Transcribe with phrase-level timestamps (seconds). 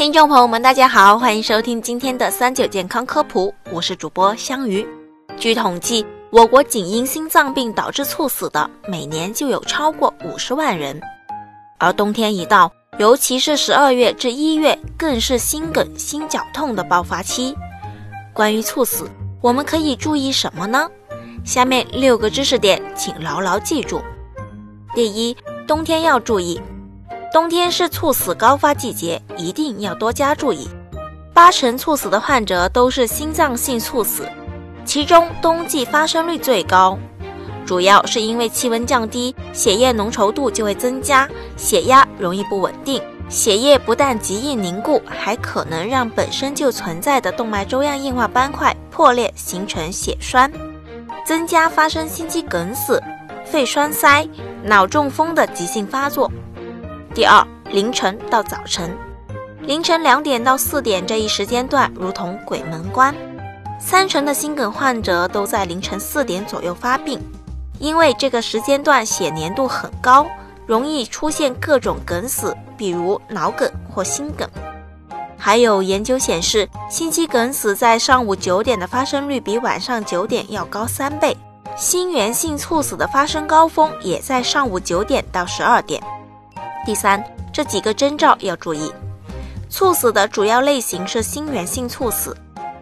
[0.00, 4.88] 听众朋友们，大家好，欢迎收听今天的三九健康科普，我是主播香鱼。
[5.36, 10.98] 据统计，我国仅因心脏病导致猝死的，每年就有超过五十万人。
[11.76, 17.54] 而冬天一到，尤其是十二月至一月，更是心梗、心绞痛的爆发期。
[18.32, 19.06] 关于猝死，
[19.42, 20.88] 我们可以注意什么呢？
[21.44, 24.00] 下面六个知识点，请牢牢记住。
[24.94, 25.36] 第一，
[25.66, 26.58] 冬天要注意。
[27.32, 30.68] 冬天是猝死高发季节，一定要多加注意。
[31.32, 34.28] 八成猝死的患者都是心脏性猝死，
[34.84, 36.98] 其中冬季发生率最高，
[37.64, 50.50] 主要是因为气温降低，血液浓稠度就会增加，血压容易不稳定，血液不但极易凝固，还可能让本身就存在的动脉粥样硬化斑块破裂，形成血栓，
[51.24, 53.00] 增加发生心肌梗死、
[53.44, 54.28] 肺栓塞、
[54.64, 56.28] 脑中风的急性发作。
[57.12, 58.96] 第二，凌晨到早晨，
[59.62, 63.12] 凌晨两点到四点这一时间段如同鬼门关，
[63.80, 67.20] 三成的心梗患者都在凌晨四点左右发病，
[67.80, 70.24] 因为这个时间段血粘度很高，
[70.66, 74.48] 容易出现各种梗死，比如脑梗或心梗。
[75.36, 81.36] 还有研究显示，心肌梗死在上午九点的发生率比晚上九点要高三倍，
[81.76, 86.00] 心源性猝死的发生高峰也在上午九点到十二点。
[86.84, 88.92] 第三，这几个征兆要注意。
[89.68, 92.36] 猝死的主要类型是心源性猝死，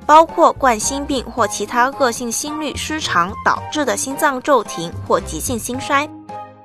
[0.07, 6.09] 包括冠心病或其他恶性心律失常导致的心脏骤停或急性心衰。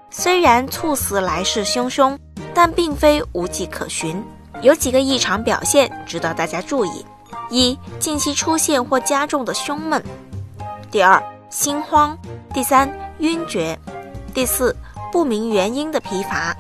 [0.09, 2.17] 虽然猝死来势汹汹，
[2.53, 4.23] 但并非无迹可寻。
[4.61, 7.05] 有几个异常表现值得大家注意：
[7.49, 9.99] 一、近期出现或加重的胸闷；
[10.89, 12.15] 第二，心慌；
[12.53, 13.75] 第三，晕厥；
[14.33, 14.73] 第四，
[15.11, 16.55] 不明原因的疲乏。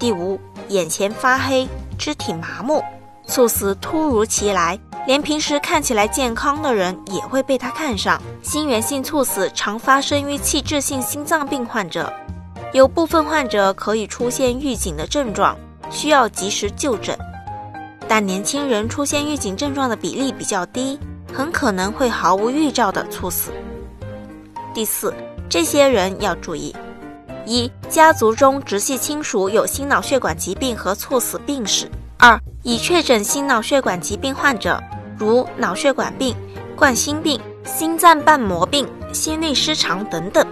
[0.00, 2.82] 第五，眼前发黑，肢体麻木，
[3.26, 8.18] 猝死突如其来，连平时看起来健康的人也会被他看上。
[8.42, 12.10] 心源性猝死常发生于器质性心脏病患者，
[12.72, 15.54] 有部分患者可以出现预警的症状，
[15.90, 17.14] 需要及时就诊，
[18.08, 20.98] 但年轻人出现预警症状的比例比较低，
[21.30, 23.50] 很可能会毫无预兆的猝死。
[24.72, 25.12] 第四，
[25.46, 26.74] 这些人要注意。
[27.50, 34.80] 一、家族中直系亲属有心脑血管疾病和猝死病史；二、已确诊心脑血管疾病患者，
[35.18, 36.32] 如脑血管病、
[36.76, 40.44] 冠心病、心脏瓣膜病、心律失常等等；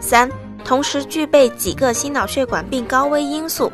[0.00, 0.28] 三、
[0.64, 3.70] 同时具备几个心脑血管病高危因素，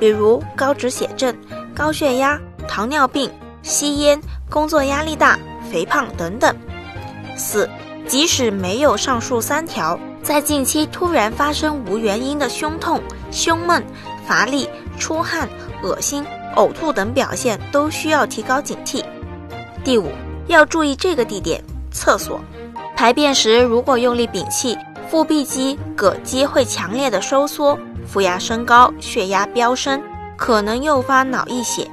[0.00, 1.36] 比如高脂血症、
[1.74, 3.30] 高血压、糖尿病、
[3.62, 5.38] 吸烟、工作压力大、
[5.70, 6.54] 肥胖等等；
[7.36, 7.68] 四、
[8.06, 10.00] 即使没有上述三条。
[10.22, 13.82] 在近期突然发生无原因的胸痛、胸闷、
[14.26, 14.68] 乏力、
[14.98, 15.48] 出汗、
[15.82, 16.24] 恶心、
[16.56, 19.02] 呕吐等表现，都需要提高警惕。
[19.82, 20.10] 第五，
[20.48, 22.40] 要注意这个地点：厕所。
[22.94, 24.76] 排便时如果用力屏气，
[25.08, 30.02] 腹壁肌、膈肌会强烈的收缩，腹压升高，血压飙升，
[30.36, 31.86] 可能诱发脑溢血；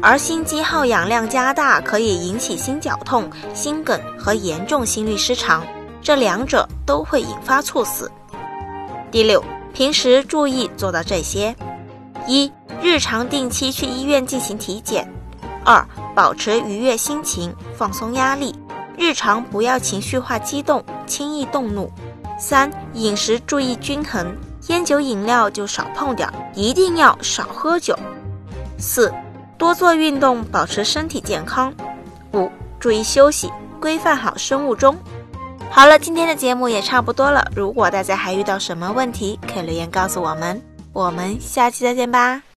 [0.00, 5.62] 而心肌耗氧量加大，可以引起心绞痛、心梗和严重心律失常。
[6.04, 8.12] 这两者都会引发猝死。
[9.10, 9.42] 第六，
[9.72, 11.56] 平时注意做到这些：
[12.26, 15.06] 一、日常定期去医院进行体检；
[15.64, 15.82] 二、
[16.14, 18.54] 保持愉悦心情，放松压力，
[18.98, 21.88] 日常不要情绪化激动，轻易动怒；
[22.38, 27.94] 三、饮食注意均衡，烟酒饮料就少碰点，一定要少喝酒；
[28.78, 29.10] 四、
[29.56, 31.72] 多做运动，保持身体健康；
[32.34, 33.50] 五、注意休息，
[33.80, 34.94] 规范好生物钟。
[35.74, 37.44] 好了，今天的节目也差不多了。
[37.52, 40.62] 如果大家还遇到什么问题，可以留言告诉我们。
[40.92, 42.44] 我们下期再见吧。